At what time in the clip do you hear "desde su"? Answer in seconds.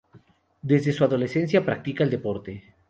0.63-1.03